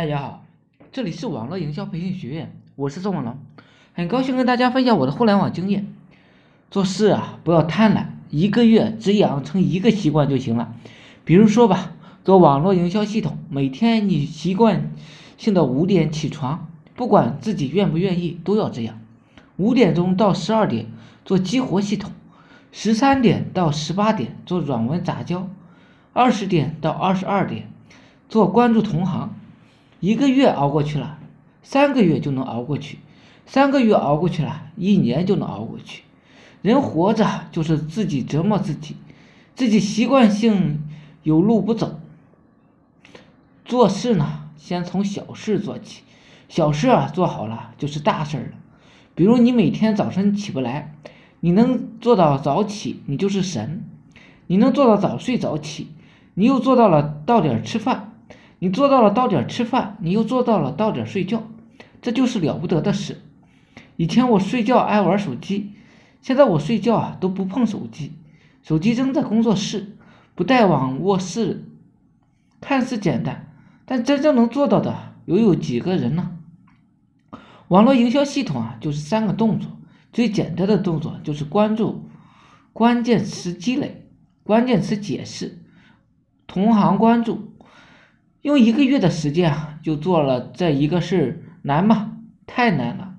[0.00, 0.46] 大家好，
[0.92, 3.36] 这里是网络营销培训学院，我是宋文龙，
[3.92, 5.92] 很高兴跟大家分享我的互联网经验。
[6.70, 10.74] 做事啊，不要贪婪，一个月只养成一个习惯就行了。
[11.26, 11.92] 比如说吧，
[12.24, 14.90] 做网络营销系统，每天你习惯
[15.36, 18.98] 性的五点起床，不管自己愿不愿意，都要这样。
[19.58, 20.86] 五点钟到十二点
[21.26, 22.10] 做激活系统，
[22.72, 25.46] 十三点到十八点做软文杂交，
[26.14, 27.70] 二十点到二十二点
[28.30, 29.34] 做关注同行。
[30.00, 31.18] 一个月熬过去了，
[31.62, 32.98] 三个月就能熬过去，
[33.44, 36.02] 三个月熬过去了，一年就能熬过去。
[36.62, 38.96] 人活着就是自己折磨自己，
[39.54, 40.82] 自己习惯性
[41.22, 42.00] 有路不走。
[43.64, 46.02] 做事呢，先从小事做起，
[46.48, 48.58] 小事啊做好了就是大事了。
[49.14, 50.94] 比如你每天早晨起不来，
[51.40, 53.82] 你能做到早起，你就是神；
[54.46, 55.88] 你能做到早睡早起，
[56.34, 58.09] 你又做到了到点吃饭。
[58.60, 61.42] 你做到了到点吃饭，你又做到了到点睡觉，
[62.02, 63.22] 这就是了不得的事。
[63.96, 65.72] 以前我睡觉爱玩手机，
[66.20, 68.12] 现在我睡觉啊都不碰手机，
[68.62, 69.96] 手机扔在工作室，
[70.34, 71.64] 不带往卧室。
[72.60, 73.50] 看似简单，
[73.86, 76.36] 但真正能做到的又有几个人呢？
[77.68, 79.70] 网络营销系统啊，就是三个动作，
[80.12, 82.04] 最简单的动作就是关注、
[82.74, 84.06] 关键词积累、
[84.42, 85.58] 关键词解释、
[86.46, 87.49] 同行关注。
[88.42, 91.26] 用一个月的时间啊，就做了这一个事儿，
[91.62, 92.16] 难吗？
[92.46, 93.16] 太难了，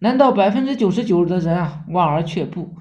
[0.00, 2.74] 难道百分之九十九的人啊望而却步？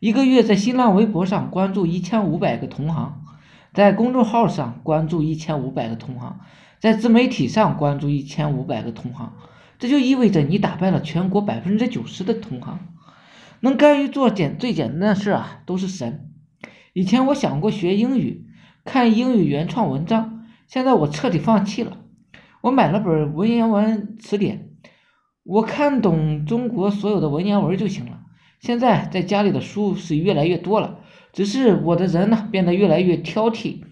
[0.00, 3.22] 一个月在新浪微博上关注一千五百个同行，
[3.74, 6.40] 在公众号上关注一千五百个同行，
[6.80, 9.34] 在自媒体上关注一千五百个同行，
[9.78, 12.78] 这就意味着你打败了全国百分之九十的同行。
[13.60, 16.30] 能甘于做简最简单的事啊，都是神。
[16.94, 18.46] 以前我想过学英语，
[18.84, 20.33] 看英语原创文章。
[20.66, 21.98] 现在我彻底放弃了，
[22.62, 24.70] 我买了本文言文词典，
[25.42, 28.20] 我看懂中国所有的文言文就行了。
[28.60, 31.00] 现在在家里的书是越来越多了，
[31.32, 33.82] 只是我的人呢变得越来越挑剔，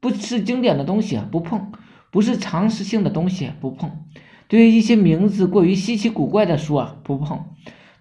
[0.00, 1.72] 不是经典的东西不碰，
[2.10, 3.90] 不是常识性的东西不碰，
[4.48, 7.46] 对于一些名字过于稀奇古怪的书啊不碰，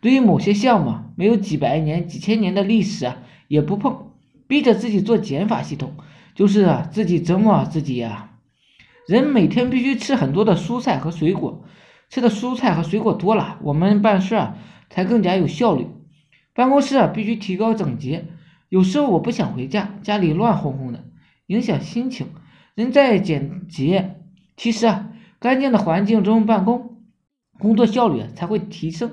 [0.01, 4.11] 对于某些项目没有几百年、几千年的历史啊也不碰，
[4.47, 5.93] 逼着自己做减法系统。
[6.35, 8.29] 就是啊，自己折磨自己呀。
[9.07, 11.65] 人每天必须吃很多的蔬菜和水果，
[12.09, 14.55] 吃的蔬菜和水果多了，我们办事啊
[14.89, 15.87] 才更加有效率。
[16.53, 18.27] 办公室啊必须提高整洁，
[18.69, 21.03] 有时候我不想回家，家里乱哄哄的，
[21.47, 22.27] 影响心情。
[22.75, 24.21] 人在简洁，
[24.55, 25.09] 其实啊，
[25.39, 26.97] 干净的环境中办公，
[27.59, 29.11] 工作效率才会提升，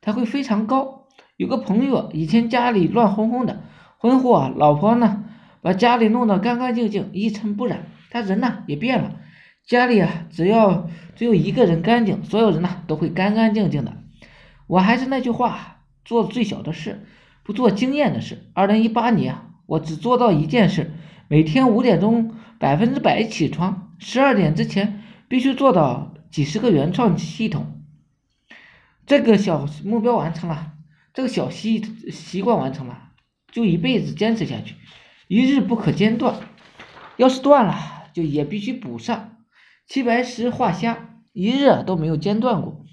[0.00, 1.08] 才会非常高。
[1.36, 3.62] 有个朋友以前家里乱哄哄的，
[3.98, 5.23] 婚后啊，老婆呢？
[5.64, 7.86] 把家里弄得干干净净，一尘不染。
[8.10, 9.18] 他人呢也变了，
[9.66, 13.96] 家里啊只要只有一个人干净，所有人呢都会干干净净的。
[14.66, 17.06] 我还是那句话，做最小的事，
[17.42, 18.50] 不做惊艳的事。
[18.52, 20.92] 二零一八年，我只做到一件事：
[21.28, 27.80] 每天五点钟百分之百起床，十二点之前必须做到几十个原创系统。
[29.06, 30.72] 这个小目标完成了，
[31.14, 33.12] 这个小习习惯完成了，
[33.50, 34.74] 就一辈子坚持下去。
[35.34, 36.36] 一日不可间断，
[37.16, 37.74] 要是断了，
[38.12, 39.38] 就也必须补上。
[39.84, 42.84] 齐白石画虾，一日都没有间断过。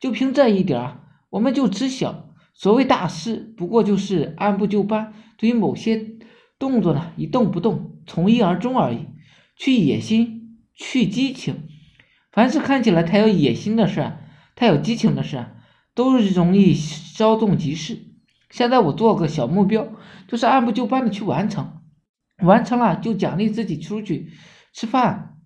[0.00, 0.96] 就凭这一点，
[1.30, 6.16] 我们就知晓，所谓大师，不过就是按部就班，对于某些
[6.58, 9.06] 动作呢，一动不动，从一而终而已。
[9.56, 11.68] 去野心，去激情。
[12.32, 14.14] 凡是看起来太有野心的事，
[14.56, 15.46] 太有激情的事，
[15.94, 18.00] 都是容易稍纵即逝。
[18.50, 19.86] 现在我做个小目标，
[20.26, 21.82] 就是按部就班的去完成，
[22.44, 24.32] 完成了就奖励自己出去
[24.72, 25.36] 吃饭，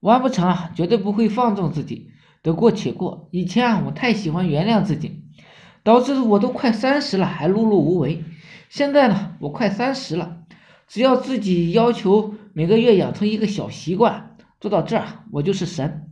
[0.00, 2.10] 完不成啊，绝对不会放纵自己，
[2.42, 3.28] 得过且过。
[3.32, 5.24] 以前啊，我太喜欢原谅自己，
[5.82, 8.24] 导致我都快三十了还碌碌无为。
[8.68, 10.42] 现在呢，我快三十了，
[10.86, 16.10] 只要自己要求每个月养成一个小习惯，做到这儿我就是神。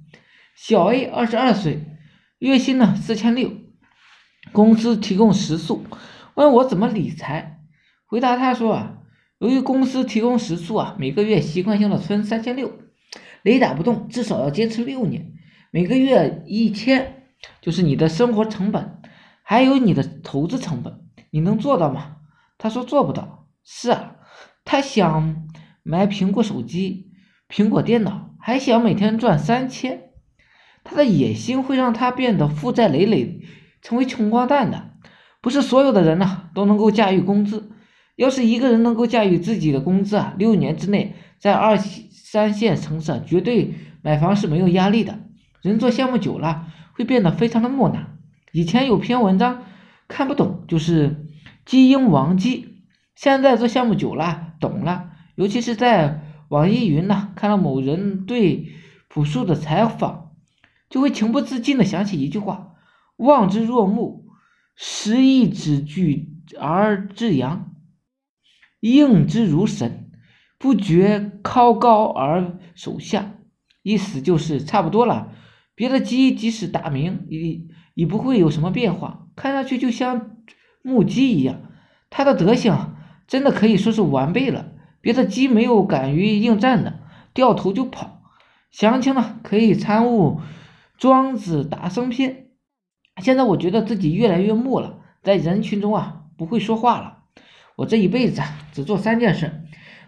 [0.54, 1.84] 小 A 二十二岁，
[2.38, 3.52] 月薪呢四千六，
[4.52, 5.84] 公司提供食宿。
[6.34, 7.60] 问我怎么理财，
[8.06, 8.98] 回答他说啊，
[9.38, 12.72] 由于公司提供食宿啊，每个月习惯性的存三千六，
[13.42, 15.34] 雷打不动，至少要坚持六年，
[15.70, 17.24] 每个月一千，
[17.60, 19.02] 就是你的生活成本，
[19.42, 21.00] 还有你的投资成本，
[21.30, 22.16] 你能做到吗？
[22.56, 23.46] 他说做不到。
[23.62, 24.16] 是啊，
[24.64, 25.48] 他想
[25.82, 27.10] 买苹果手机、
[27.50, 30.12] 苹果电脑，还想每天赚三千，
[30.82, 33.42] 他的野心会让他变得负债累累，
[33.82, 34.92] 成为穷光蛋的。
[35.42, 37.72] 不是所有的人呢都能够驾驭工资。
[38.16, 45.20] 要是一个人能够驾驭自己的工资啊，六年之内在二三线城市啊绝对买房是没有压力的。
[45.62, 48.08] 人做项目久了，会变得非常的木讷。
[48.52, 49.64] 以前有篇文章
[50.08, 51.26] 看不懂，就是
[51.64, 52.76] 基因王鸡。
[53.14, 55.10] 现在做项目久了，懂了。
[55.34, 58.68] 尤其是在网易云呢，看到某人对
[59.08, 60.30] 朴树的采访，
[60.88, 62.74] 就会情不自禁的想起一句话
[63.16, 64.26] ：“望之若木，
[64.76, 66.28] 实意之具
[66.58, 67.72] 而至阳；
[68.94, 70.10] 应之如神，
[70.58, 73.34] 不觉靠高而手下。”
[73.82, 75.32] 意思就是差不多了。
[75.74, 77.60] 别的鸡即使打鸣，也
[77.94, 80.30] 也不会有什么变化，看上去就像
[80.82, 81.60] 木鸡一样。
[82.10, 82.96] 它的德行
[83.28, 84.72] 真的可以说是完备了。
[85.00, 87.00] 别的鸡没有敢于应战的，
[87.32, 88.22] 掉头就跑。
[88.72, 90.40] 详情呢，可以参悟
[90.98, 92.48] 《庄子·达生篇》。
[93.22, 97.15] 现在我觉得自己越来越木了，在人群中啊，不会说话了。
[97.76, 98.42] 我这一辈子
[98.72, 99.52] 只做三件事：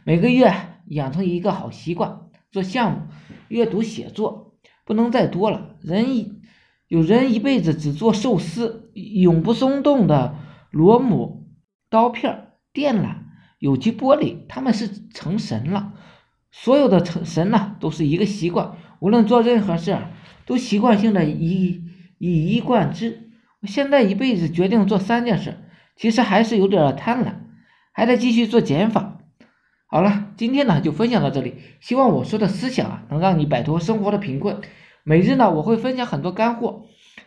[0.02, 0.52] 每个月
[0.86, 3.02] 养成一个好习惯，做项目、
[3.48, 4.54] 阅读、写作，
[4.86, 5.76] 不能再多了。
[5.82, 6.40] 人
[6.88, 10.34] 有人一辈子只做寿司，永不松动的
[10.70, 11.46] 螺母、
[11.90, 13.28] 刀片、电缆。
[13.58, 15.92] 有机玻璃，他们是成神了。
[16.52, 19.98] 所有的成神呢，都是一个习惯，无论做任何事，
[20.46, 21.82] 都习惯性的以
[22.18, 23.30] 以一贯之。
[23.60, 25.58] 我现在一辈子决定做三件事，
[25.96, 27.34] 其实还是有点贪婪，
[27.98, 29.18] 还得继续做减法。
[29.88, 34.60] 好了，今天呢就分享到这里，希望我说的思想啊，能让你摆脱生活的贫困。
[35.02, 36.84] 每日呢，我会分享很多干货，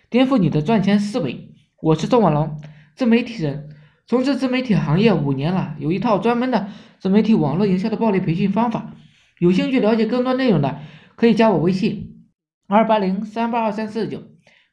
[0.10, 1.50] 颠覆你的赚钱思维。
[1.82, 2.58] 我是宋文龙，
[2.96, 3.76] 自媒体人。
[4.08, 6.70] 从事自媒体行业五年了，有一套专门的
[7.00, 8.94] 自媒体网络营销的暴力培训方法。
[9.40, 10.80] 有兴趣了解更多内容的，
[11.18, 12.30] 可以加我微信
[12.70, 14.24] 二八零三八二三四九，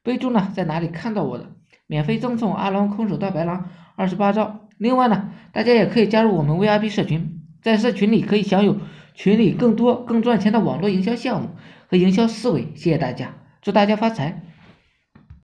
[0.05, 1.57] 备注呢在哪里看到我的，
[1.89, 4.68] 免费赠送阿龙空手道白狼二十八招。
[4.79, 8.79] 另外呢，大家也可以加入我们 VIP 社群，在社群里可以享有
[9.15, 11.51] 群里更多更赚钱的网络营销项目
[11.89, 12.69] 和营销思维。
[12.75, 14.48] 谢谢大家，祝大家发财。